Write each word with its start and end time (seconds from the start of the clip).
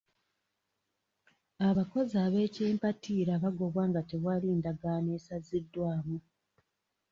Abakozi 1.69 2.15
ab'ekimpatiira 2.25 3.33
bagobwa 3.43 3.81
nga 3.89 4.01
tewali 4.09 4.47
endagaano 4.55 5.09
esaziddwamu. 5.17 6.17